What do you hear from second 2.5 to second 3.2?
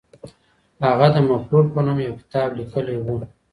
لیکلی و.